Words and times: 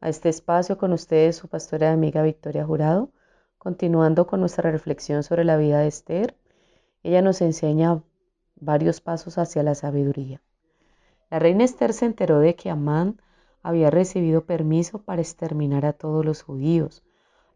a 0.00 0.08
este 0.08 0.28
espacio 0.28 0.78
con 0.78 0.92
ustedes, 0.92 1.36
su 1.36 1.48
pastora 1.48 1.90
y 1.90 1.92
amiga 1.92 2.22
Victoria 2.22 2.64
Jurado. 2.64 3.10
Continuando 3.58 4.26
con 4.26 4.40
nuestra 4.40 4.70
reflexión 4.70 5.22
sobre 5.22 5.44
la 5.44 5.56
vida 5.56 5.80
de 5.80 5.88
Esther, 5.88 6.36
ella 7.02 7.22
nos 7.22 7.40
enseña 7.40 8.02
varios 8.56 9.00
pasos 9.00 9.38
hacia 9.38 9.62
la 9.62 9.74
sabiduría. 9.74 10.40
La 11.30 11.38
reina 11.38 11.64
Esther 11.64 11.92
se 11.92 12.06
enteró 12.06 12.38
de 12.38 12.54
que 12.54 12.70
Amán 12.70 13.20
había 13.62 13.90
recibido 13.90 14.44
permiso 14.44 15.02
para 15.02 15.20
exterminar 15.20 15.84
a 15.84 15.92
todos 15.92 16.24
los 16.24 16.42
judíos. 16.42 17.02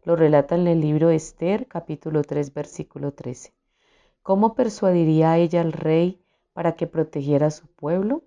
Lo 0.03 0.15
relata 0.15 0.55
en 0.55 0.67
el 0.67 0.81
libro 0.81 1.07
de 1.07 1.15
Esther, 1.15 1.67
capítulo 1.67 2.23
3, 2.23 2.53
versículo 2.53 3.13
13. 3.13 3.53
¿Cómo 4.21 4.53
persuadiría 4.55 5.37
ella 5.37 5.61
al 5.61 5.71
rey 5.71 6.21
para 6.53 6.75
que 6.75 6.87
protegiera 6.87 7.47
a 7.47 7.51
su 7.51 7.67
pueblo? 7.67 8.23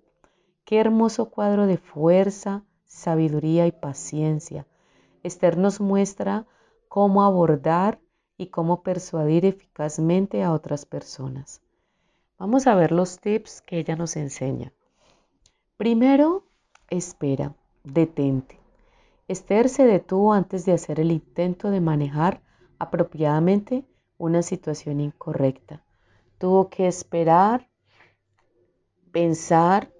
Qué 0.65 0.79
hermoso 0.79 1.29
cuadro 1.29 1.67
de 1.67 1.77
fuerza, 1.77 2.65
sabiduría 2.87 3.67
y 3.67 3.71
paciencia. 3.71 4.65
Esther 5.23 5.57
nos 5.57 5.79
muestra 5.79 6.45
cómo 6.87 7.23
abordar 7.23 7.99
y 8.37 8.47
cómo 8.47 8.81
persuadir 8.81 9.45
eficazmente 9.45 10.43
a 10.43 10.53
otras 10.53 10.85
personas. 10.85 11.61
Vamos 12.39 12.67
a 12.67 12.75
ver 12.75 12.91
los 12.91 13.19
tips 13.19 13.61
que 13.61 13.79
ella 13.79 13.95
nos 13.95 14.15
enseña. 14.15 14.71
Primero, 15.75 16.43
espera, 16.89 17.55
detente. 17.83 18.59
Esther 19.27 19.69
se 19.69 19.85
detuvo 19.85 20.33
antes 20.33 20.65
de 20.65 20.73
hacer 20.73 20.99
el 20.99 21.11
intento 21.11 21.69
de 21.69 21.81
manejar 21.81 22.41
apropiadamente 22.79 23.83
una 24.17 24.41
situación 24.41 24.99
incorrecta. 25.01 25.83
Tuvo 26.37 26.69
que 26.69 26.87
esperar, 26.87 27.67
pensar 29.11 29.91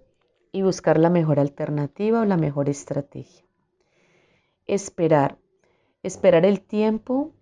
y 0.51 0.61
buscar 0.61 0.97
la 0.97 1.09
mejor 1.09 1.39
alternativa 1.39 2.21
o 2.21 2.25
la 2.25 2.37
mejor 2.37 2.69
estrategia. 2.69 3.45
Esperar. 4.65 5.37
Esperar 6.03 6.45
el 6.45 6.61
tiempo 6.61 7.33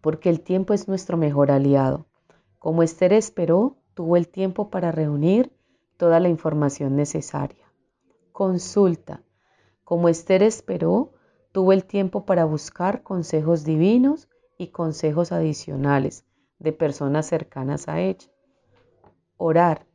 porque 0.00 0.30
el 0.30 0.40
tiempo 0.40 0.72
es 0.72 0.86
nuestro 0.86 1.16
mejor 1.16 1.50
aliado. 1.50 2.06
Como 2.58 2.82
Esther 2.82 3.12
esperó, 3.12 3.76
tuvo 3.94 4.16
el 4.16 4.28
tiempo 4.28 4.70
para 4.70 4.92
reunir 4.92 5.52
toda 5.96 6.20
la 6.20 6.28
información 6.28 6.94
necesaria. 6.94 7.72
Consulta. 8.30 9.22
Como 9.82 10.08
Esther 10.08 10.42
esperó, 10.42 11.12
tuvo 11.50 11.72
el 11.72 11.84
tiempo 11.84 12.24
para 12.24 12.44
buscar 12.44 13.02
consejos 13.02 13.64
divinos 13.64 14.28
y 14.58 14.68
consejos 14.68 15.32
adicionales 15.32 16.24
de 16.58 16.72
personas 16.72 17.26
cercanas 17.26 17.88
a 17.88 18.00
ella. 18.00 18.28
Orar. 19.36 19.86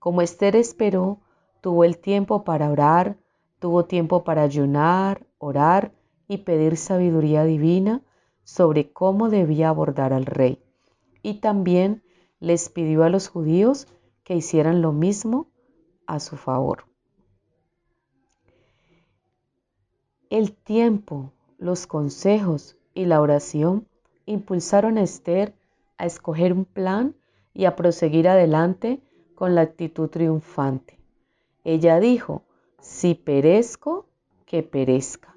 Como 0.00 0.22
Esther 0.22 0.56
esperó, 0.56 1.20
tuvo 1.60 1.84
el 1.84 1.98
tiempo 1.98 2.42
para 2.42 2.70
orar, 2.70 3.18
tuvo 3.58 3.84
tiempo 3.84 4.24
para 4.24 4.42
ayunar, 4.42 5.26
orar 5.38 5.92
y 6.26 6.38
pedir 6.38 6.78
sabiduría 6.78 7.44
divina 7.44 8.00
sobre 8.42 8.90
cómo 8.92 9.28
debía 9.28 9.68
abordar 9.68 10.14
al 10.14 10.24
rey. 10.24 10.58
Y 11.22 11.34
también 11.34 12.02
les 12.40 12.70
pidió 12.70 13.04
a 13.04 13.10
los 13.10 13.28
judíos 13.28 13.88
que 14.24 14.34
hicieran 14.34 14.80
lo 14.80 14.92
mismo 14.92 15.48
a 16.06 16.18
su 16.18 16.38
favor. 16.38 16.86
El 20.30 20.52
tiempo, 20.52 21.34
los 21.58 21.86
consejos 21.86 22.78
y 22.94 23.04
la 23.04 23.20
oración 23.20 23.86
impulsaron 24.24 24.96
a 24.96 25.02
Esther 25.02 25.52
a 25.98 26.06
escoger 26.06 26.54
un 26.54 26.64
plan 26.64 27.14
y 27.52 27.66
a 27.66 27.76
proseguir 27.76 28.28
adelante 28.28 29.02
con 29.40 29.54
la 29.54 29.62
actitud 29.62 30.10
triunfante. 30.10 30.98
Ella 31.64 31.98
dijo, 31.98 32.42
si 32.78 33.14
perezco, 33.14 34.06
que 34.44 34.62
perezca. 34.62 35.34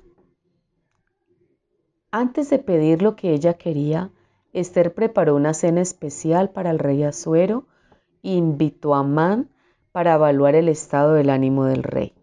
Antes 2.12 2.50
de 2.50 2.60
pedir 2.60 3.02
lo 3.02 3.16
que 3.16 3.32
ella 3.32 3.54
quería, 3.54 4.12
Esther 4.52 4.94
preparó 4.94 5.38
una 5.38 5.54
cena 5.54 5.80
especial 5.80 6.50
para 6.50 6.72
el 6.72 6.80
rey 6.80 7.02
Asuero 7.04 7.66
e 8.24 8.34
invitó 8.34 8.94
a 8.94 9.00
Amán 9.00 9.50
para 9.94 10.16
evaluar 10.16 10.56
el 10.56 10.68
estado 10.68 11.14
del 11.14 11.30
ánimo 11.30 11.64
del 11.64 11.84
rey. 11.84 12.14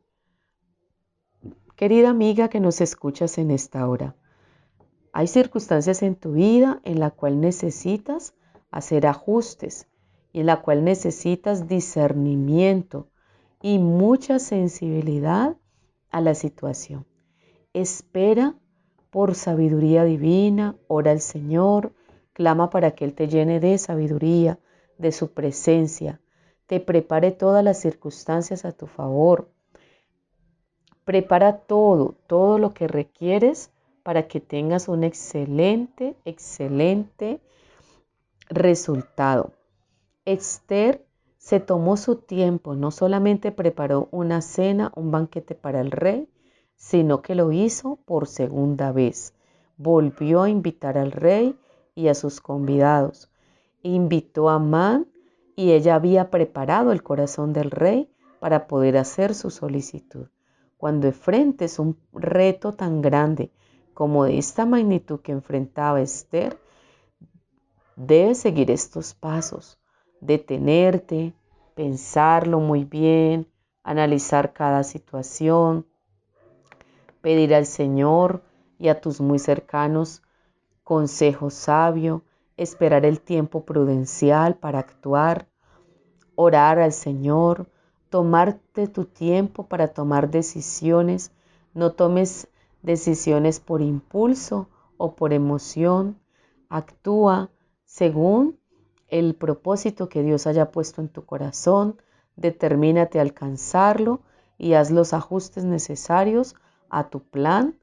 Querida 1.77 2.11
amiga 2.11 2.49
que 2.49 2.61
nos 2.61 2.83
escuchas 2.83 3.39
en 3.39 3.51
esta 3.51 3.89
hora, 3.89 4.17
hay 5.15 5.29
circunstancias 5.29 6.03
en 6.03 6.15
tu 6.15 6.33
vida 6.33 6.83
en 6.85 7.01
la 7.01 7.11
cual 7.11 7.41
necesitas 7.41 8.35
hacer 8.71 9.07
ajustes 9.07 9.87
y 10.33 10.41
en 10.41 10.47
la 10.47 10.63
cual 10.63 10.85
necesitas 10.85 11.69
discernimiento 11.69 13.09
y 13.63 13.79
mucha 13.79 14.39
sensibilidad 14.39 15.57
a 16.11 16.21
la 16.21 16.35
situación. 16.35 17.07
Espera 17.73 18.55
por 19.11 19.35
sabiduría 19.35 20.05
divina, 20.05 20.77
ora 20.87 21.11
al 21.11 21.21
Señor, 21.21 21.93
clama 22.33 22.71
para 22.71 22.93
que 22.93 23.05
Él 23.05 23.15
te 23.15 23.29
llene 23.29 23.61
de 23.61 23.77
sabiduría, 23.79 24.59
de 24.99 25.13
su 25.13 25.33
presencia, 25.33 26.21
te 26.67 26.79
prepare 26.79 27.33
todas 27.33 27.65
las 27.65 27.81
circunstancias 27.81 28.65
a 28.65 28.71
tu 28.71 28.87
favor. 28.87 29.51
Prepara 31.05 31.59
todo, 31.59 32.15
todo 32.29 32.59
lo 32.59 32.75
que 32.75 32.87
requieres 32.87 33.73
para 34.05 34.29
que 34.29 34.39
tengas 34.39 34.87
un 34.87 35.03
excelente, 35.03 36.15
excelente 36.25 37.41
resultado. 38.49 39.53
Esther 40.33 41.05
se 41.39 41.59
tomó 41.59 41.97
su 41.97 42.17
tiempo, 42.17 42.77
no 42.77 42.93
solamente 42.93 43.51
preparó 43.51 44.09
una 44.13 44.43
cena, 44.43 44.93
un 44.95 45.11
banquete 45.11 45.57
para 45.57 45.81
el 45.81 45.91
rey, 45.91 46.29
sino 46.77 47.21
que 47.21 47.35
lo 47.35 47.51
hizo 47.51 47.97
por 48.05 48.29
segunda 48.29 48.93
vez. 48.93 49.35
Volvió 49.77 50.43
a 50.43 50.49
invitar 50.49 50.99
al 50.99 51.11
rey 51.11 51.59
y 51.97 52.07
a 52.07 52.15
sus 52.15 52.41
convidados. 52.41 53.29
Invitó 53.83 54.51
a 54.51 54.55
Amán 54.55 55.09
y 55.57 55.73
ella 55.73 55.97
había 55.97 56.31
preparado 56.31 56.93
el 56.93 57.03
corazón 57.03 57.53
del 57.53 57.73
rey 57.73 58.09
para 58.39 58.69
poder 58.69 58.99
hacer 58.99 59.35
su 59.35 59.51
solicitud. 59.51 60.29
Cuando 60.77 61.09
enfrentes 61.09 61.81
un 61.81 61.99
reto 62.13 62.73
tan 62.73 63.03
grande 63.03 63.51
como 63.95 64.25
de 64.25 64.39
esta 64.39 64.65
magnitud 64.65 65.21
que 65.21 65.33
enfrentaba 65.33 66.01
Esther, 66.01 66.57
debes 67.97 68.39
seguir 68.39 68.71
estos 68.71 69.13
pasos 69.15 69.80
detenerte, 70.21 71.35
pensarlo 71.75 72.61
muy 72.61 72.85
bien, 72.85 73.47
analizar 73.83 74.53
cada 74.53 74.83
situación, 74.83 75.87
pedir 77.21 77.55
al 77.55 77.67
Señor 77.67 78.43
y 78.79 78.89
a 78.89 79.01
tus 79.01 79.21
muy 79.21 79.39
cercanos 79.39 80.23
consejo 80.85 81.51
sabio, 81.51 82.23
esperar 82.57 83.05
el 83.05 83.21
tiempo 83.21 83.65
prudencial 83.65 84.57
para 84.57 84.81
actuar, 84.81 85.49
orar 86.35 86.79
al 86.79 86.93
Señor, 86.93 87.69
tomarte 88.11 88.89
tu 88.89 89.05
tiempo 89.05 89.67
para 89.67 89.89
tomar 89.89 90.31
decisiones, 90.31 91.33
no 91.75 91.93
tomes 91.93 92.49
decisiones 92.83 93.61
por 93.61 93.83
impulso 93.83 94.69
o 94.97 95.15
por 95.15 95.33
emoción, 95.33 96.19
actúa 96.69 97.51
según 97.85 98.60
el 99.11 99.35
propósito 99.35 100.09
que 100.09 100.23
Dios 100.23 100.47
haya 100.47 100.71
puesto 100.71 101.01
en 101.01 101.09
tu 101.09 101.25
corazón, 101.25 102.01
determínate 102.37 103.19
a 103.19 103.23
alcanzarlo 103.23 104.23
y 104.57 104.75
haz 104.75 104.91
los 104.91 105.13
ajustes 105.13 105.65
necesarios 105.65 106.55
a 106.89 107.09
tu 107.11 107.21
plan 107.23 107.79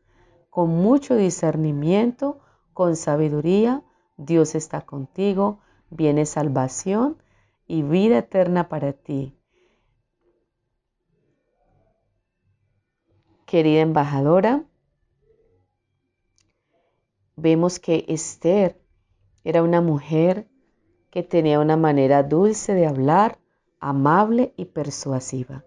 con 0.50 0.70
mucho 0.70 1.16
discernimiento, 1.16 2.40
con 2.74 2.96
sabiduría. 2.96 3.84
Dios 4.18 4.56
está 4.56 4.82
contigo, 4.86 5.60
viene 5.90 6.26
salvación 6.26 7.22
y 7.68 7.84
vida 7.84 8.20
eterna 8.20 8.70
para 8.70 8.94
ti. 8.94 9.36
Querida 13.46 13.82
embajadora, 13.82 14.66
vemos 17.36 17.80
que 17.80 18.04
Esther 18.08 18.82
era 19.44 19.64
una 19.64 19.80
mujer 19.80 20.50
que 21.18 21.24
tenía 21.24 21.60
una 21.60 21.78
manera 21.78 22.22
dulce 22.22 22.76
de 22.76 22.86
hablar, 22.86 23.40
amable 23.80 24.54
y 24.56 24.66
persuasiva. 24.66 25.66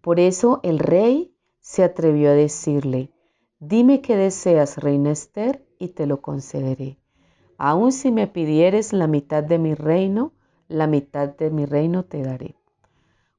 Por 0.00 0.20
eso 0.20 0.60
el 0.62 0.78
rey 0.78 1.34
se 1.58 1.82
atrevió 1.82 2.30
a 2.30 2.34
decirle, 2.34 3.10
Dime 3.58 4.00
qué 4.00 4.14
deseas, 4.14 4.76
reina 4.76 5.10
Esther, 5.10 5.66
y 5.80 5.88
te 5.88 6.06
lo 6.06 6.22
concederé. 6.22 7.00
Aun 7.58 7.90
si 7.90 8.12
me 8.12 8.28
pidieres 8.28 8.92
la 8.92 9.08
mitad 9.08 9.42
de 9.42 9.58
mi 9.58 9.74
reino, 9.74 10.34
la 10.68 10.86
mitad 10.86 11.30
de 11.30 11.50
mi 11.50 11.66
reino 11.66 12.04
te 12.04 12.22
daré. 12.22 12.54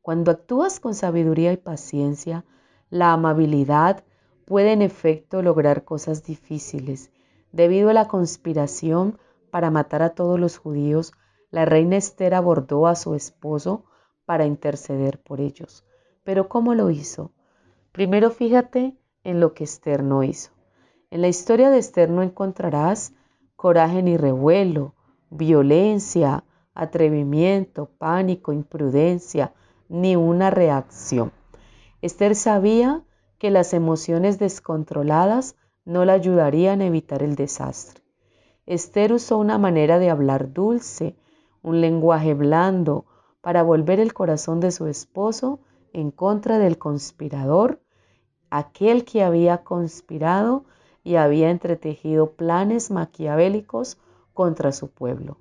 Cuando 0.01 0.31
actúas 0.31 0.81
con 0.81 0.95
sabiduría 0.95 1.53
y 1.53 1.57
paciencia, 1.57 2.43
la 2.89 3.13
amabilidad 3.13 4.03
puede 4.43 4.73
en 4.73 4.81
efecto 4.81 5.41
lograr 5.41 5.85
cosas 5.85 6.25
difíciles. 6.25 7.09
Debido 7.53 7.89
a 7.89 7.93
la 7.93 8.09
conspiración 8.09 9.17
para 9.51 9.69
matar 9.69 10.01
a 10.01 10.15
todos 10.15 10.39
los 10.39 10.57
judíos, 10.57 11.13
la 11.51 11.65
reina 11.65 11.98
Esther 11.98 12.33
abordó 12.33 12.88
a 12.88 12.95
su 12.95 13.13
esposo 13.13 13.86
para 14.25 14.45
interceder 14.45 15.21
por 15.21 15.42
ellos. 15.42 15.86
Pero 16.24 16.50
¿cómo 16.50 16.74
lo 16.74 16.89
hizo? 16.89 17.33
Primero 17.92 18.31
fíjate 18.31 18.98
en 19.24 19.39
lo 19.39 19.53
que 19.53 19.65
Esther 19.65 20.03
no 20.03 20.24
hizo. 20.24 20.51
En 21.09 21.21
la 21.21 21.27
historia 21.27 21.69
de 21.69 21.77
Esther 21.77 22.09
no 22.09 22.24
encontrarás 22.24 23.13
coraje 23.56 24.01
ni 24.01 24.18
revuelo, 24.18 24.95
violencia, 25.30 26.45
atrevimiento, 26.74 27.89
pánico, 27.98 28.53
imprudencia, 28.53 29.53
ni 29.89 30.15
una 30.15 30.50
reacción. 30.50 31.31
Esther 32.01 32.36
sabía 32.36 33.03
que 33.38 33.51
las 33.51 33.74
emociones 33.74 34.39
descontroladas 34.39 35.56
no 35.83 36.06
la 36.06 36.13
ayudarían 36.13 36.81
a 36.81 36.86
evitar 36.86 37.24
el 37.24 37.36
desastre. 37.36 38.00
Esther 38.73 39.12
usó 39.12 39.38
una 39.38 39.57
manera 39.57 40.00
de 40.00 40.09
hablar 40.09 40.53
dulce, 40.53 41.18
un 41.62 41.81
lenguaje 41.81 42.33
blando, 42.33 43.03
para 43.41 43.63
volver 43.63 44.00
el 44.00 44.13
corazón 44.13 44.62
de 44.62 44.71
su 44.71 44.88
esposo 44.88 45.59
en 45.91 46.09
contra 46.09 46.57
del 46.57 46.77
conspirador 46.77 47.81
aquel 48.50 49.03
que 49.03 49.23
había 49.23 49.65
conspirado 49.65 50.63
y 51.03 51.15
había 51.15 51.50
entretejido 51.50 52.31
planes 52.31 52.91
maquiavélicos 52.91 54.00
contra 54.33 54.71
su 54.71 54.89
pueblo. 54.89 55.38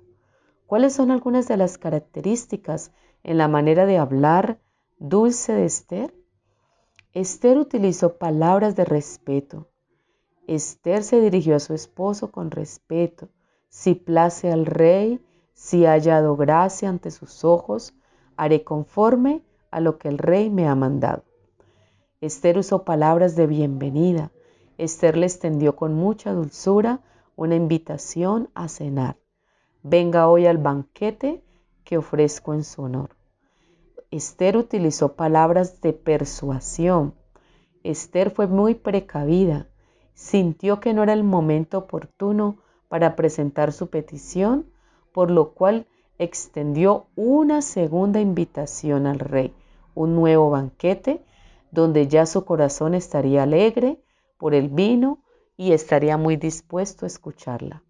¿Cuáles 0.67 0.91
son 0.91 1.09
algunas 1.09 1.47
de 1.47 1.55
las 1.55 1.77
características 1.77 2.91
en 3.23 3.37
la 3.37 3.47
manera 3.47 3.85
de 3.85 3.97
hablar 3.97 4.59
dulce 4.97 5.53
de 5.53 5.63
Esther? 5.63 6.13
Esther 7.13 7.57
utilizó 7.57 8.17
palabras 8.17 8.75
de 8.75 8.83
respeto. 8.83 9.70
Esther 10.53 11.05
se 11.05 11.21
dirigió 11.21 11.55
a 11.55 11.59
su 11.59 11.73
esposo 11.73 12.29
con 12.29 12.51
respeto. 12.51 13.29
Si 13.69 13.95
place 13.95 14.51
al 14.51 14.65
rey, 14.65 15.25
si 15.53 15.85
ha 15.85 15.91
hallado 15.91 16.35
gracia 16.35 16.89
ante 16.89 17.09
sus 17.09 17.45
ojos, 17.45 17.93
haré 18.35 18.65
conforme 18.65 19.45
a 19.69 19.79
lo 19.79 19.97
que 19.97 20.09
el 20.09 20.17
rey 20.17 20.49
me 20.49 20.67
ha 20.67 20.75
mandado. 20.75 21.23
Esther 22.19 22.57
usó 22.57 22.83
palabras 22.83 23.37
de 23.37 23.47
bienvenida. 23.47 24.33
Esther 24.77 25.15
le 25.15 25.25
extendió 25.25 25.77
con 25.77 25.93
mucha 25.93 26.33
dulzura 26.33 26.99
una 27.37 27.55
invitación 27.55 28.49
a 28.53 28.67
cenar. 28.67 29.15
Venga 29.83 30.27
hoy 30.27 30.47
al 30.47 30.57
banquete 30.57 31.45
que 31.85 31.97
ofrezco 31.97 32.53
en 32.53 32.65
su 32.65 32.81
honor. 32.81 33.15
Esther 34.11 34.57
utilizó 34.57 35.15
palabras 35.15 35.79
de 35.79 35.93
persuasión. 35.93 37.15
Esther 37.83 38.31
fue 38.31 38.47
muy 38.47 38.75
precavida. 38.75 39.70
Sintió 40.21 40.79
que 40.79 40.93
no 40.93 41.01
era 41.01 41.13
el 41.13 41.23
momento 41.23 41.79
oportuno 41.79 42.59
para 42.89 43.15
presentar 43.15 43.73
su 43.73 43.89
petición, 43.89 44.67
por 45.13 45.31
lo 45.31 45.53
cual 45.53 45.87
extendió 46.19 47.07
una 47.15 47.63
segunda 47.63 48.21
invitación 48.21 49.07
al 49.07 49.17
rey, 49.17 49.51
un 49.95 50.15
nuevo 50.15 50.51
banquete 50.51 51.25
donde 51.71 52.07
ya 52.07 52.27
su 52.27 52.45
corazón 52.45 52.93
estaría 52.93 53.41
alegre 53.41 53.99
por 54.37 54.53
el 54.53 54.69
vino 54.69 55.23
y 55.57 55.71
estaría 55.71 56.17
muy 56.17 56.35
dispuesto 56.35 57.05
a 57.05 57.07
escucharla. 57.07 57.83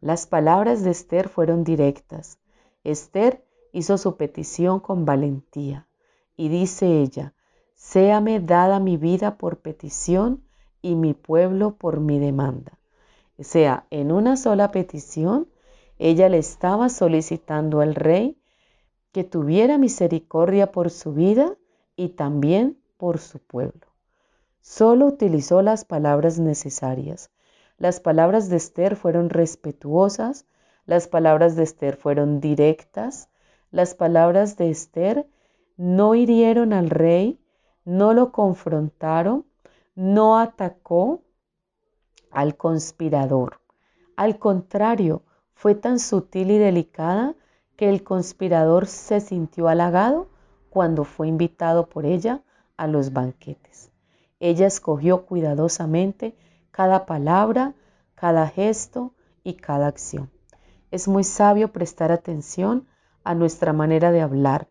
Las 0.00 0.28
palabras 0.28 0.84
de 0.84 0.92
Esther 0.92 1.28
fueron 1.28 1.64
directas. 1.64 2.38
Esther 2.84 3.44
hizo 3.72 3.98
su 3.98 4.16
petición 4.16 4.78
con 4.78 5.04
valentía 5.04 5.88
y 6.36 6.48
dice 6.48 7.00
ella, 7.00 7.34
séame 7.74 8.38
dada 8.38 8.78
mi 8.78 8.96
vida 8.96 9.36
por 9.36 9.58
petición 9.58 10.44
y 10.82 10.94
mi 10.94 11.14
pueblo 11.14 11.76
por 11.76 12.00
mi 12.00 12.18
demanda. 12.18 12.72
O 13.38 13.44
sea, 13.44 13.86
en 13.90 14.12
una 14.12 14.36
sola 14.36 14.70
petición, 14.70 15.48
ella 15.98 16.28
le 16.28 16.38
estaba 16.38 16.88
solicitando 16.88 17.80
al 17.80 17.94
rey 17.94 18.38
que 19.12 19.24
tuviera 19.24 19.78
misericordia 19.78 20.72
por 20.72 20.90
su 20.90 21.12
vida 21.12 21.56
y 21.96 22.10
también 22.10 22.78
por 22.96 23.18
su 23.18 23.38
pueblo. 23.38 23.86
Solo 24.60 25.06
utilizó 25.06 25.62
las 25.62 25.84
palabras 25.84 26.38
necesarias. 26.38 27.30
Las 27.78 27.98
palabras 28.00 28.48
de 28.48 28.56
Esther 28.56 28.94
fueron 28.94 29.30
respetuosas, 29.30 30.46
las 30.84 31.08
palabras 31.08 31.56
de 31.56 31.62
Esther 31.62 31.96
fueron 31.96 32.40
directas, 32.40 33.28
las 33.70 33.94
palabras 33.94 34.56
de 34.56 34.70
Esther 34.70 35.26
no 35.76 36.14
hirieron 36.14 36.72
al 36.72 36.90
rey, 36.90 37.40
no 37.84 38.12
lo 38.12 38.32
confrontaron, 38.32 39.46
no 40.00 40.38
atacó 40.38 41.20
al 42.30 42.56
conspirador. 42.56 43.60
Al 44.16 44.38
contrario, 44.38 45.24
fue 45.52 45.74
tan 45.74 45.98
sutil 45.98 46.50
y 46.52 46.56
delicada 46.56 47.34
que 47.76 47.90
el 47.90 48.02
conspirador 48.02 48.86
se 48.86 49.20
sintió 49.20 49.68
halagado 49.68 50.30
cuando 50.70 51.04
fue 51.04 51.28
invitado 51.28 51.90
por 51.90 52.06
ella 52.06 52.42
a 52.78 52.86
los 52.86 53.12
banquetes. 53.12 53.92
Ella 54.38 54.66
escogió 54.66 55.26
cuidadosamente 55.26 56.34
cada 56.70 57.04
palabra, 57.04 57.74
cada 58.14 58.48
gesto 58.48 59.12
y 59.44 59.56
cada 59.56 59.86
acción. 59.86 60.30
Es 60.90 61.08
muy 61.08 61.24
sabio 61.24 61.72
prestar 61.72 62.10
atención 62.10 62.88
a 63.22 63.34
nuestra 63.34 63.74
manera 63.74 64.12
de 64.12 64.22
hablar. 64.22 64.66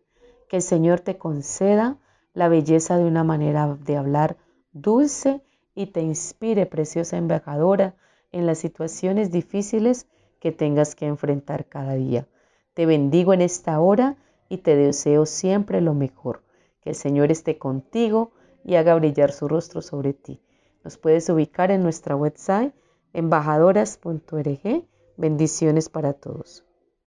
Que 0.48 0.56
el 0.56 0.62
Señor 0.62 0.98
te 0.98 1.18
conceda 1.18 1.98
la 2.34 2.48
belleza 2.48 2.96
de 2.96 3.04
una 3.04 3.22
manera 3.22 3.76
de 3.76 3.96
hablar 3.96 4.36
dulce 4.72 5.42
y 5.74 5.86
te 5.86 6.00
inspire, 6.00 6.66
preciosa 6.66 7.16
embajadora, 7.16 7.94
en 8.32 8.46
las 8.46 8.58
situaciones 8.58 9.30
difíciles 9.30 10.06
que 10.40 10.52
tengas 10.52 10.94
que 10.94 11.06
enfrentar 11.06 11.66
cada 11.66 11.94
día. 11.94 12.26
Te 12.74 12.86
bendigo 12.86 13.32
en 13.34 13.42
esta 13.42 13.80
hora 13.80 14.16
y 14.48 14.58
te 14.58 14.76
deseo 14.76 15.26
siempre 15.26 15.80
lo 15.80 15.94
mejor. 15.94 16.42
Que 16.80 16.90
el 16.90 16.96
Señor 16.96 17.30
esté 17.30 17.58
contigo 17.58 18.32
y 18.64 18.76
haga 18.76 18.94
brillar 18.94 19.32
su 19.32 19.48
rostro 19.48 19.82
sobre 19.82 20.12
ti. 20.12 20.40
Nos 20.84 20.96
puedes 20.96 21.28
ubicar 21.28 21.70
en 21.70 21.82
nuestra 21.82 22.16
website 22.16 22.72
embajadoras.org. 23.12 24.84
Bendiciones 25.16 25.88
para 25.88 26.14
todos. 26.14 26.64